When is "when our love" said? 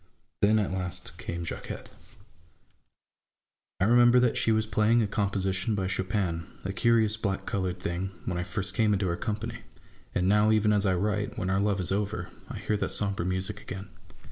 11.37-11.79